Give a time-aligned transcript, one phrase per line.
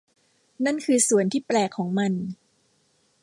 [0.65, 2.13] นั่นคือส่วนที่แปลกของมัน